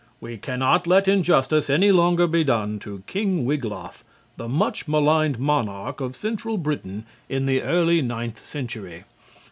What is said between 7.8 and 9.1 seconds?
Ninth Century.